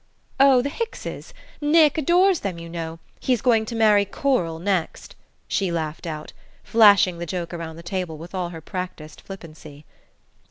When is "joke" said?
7.27-7.53